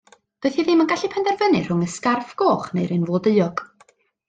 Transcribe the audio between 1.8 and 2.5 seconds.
y sgarff